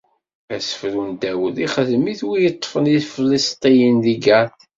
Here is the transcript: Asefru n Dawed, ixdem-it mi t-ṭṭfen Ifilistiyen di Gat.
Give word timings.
Asefru 0.55 1.03
n 1.09 1.11
Dawed, 1.21 1.55
ixdem-it 1.65 2.21
mi 2.31 2.41
t-ṭṭfen 2.53 2.85
Ifilistiyen 2.97 3.95
di 4.03 4.15
Gat. 4.23 4.57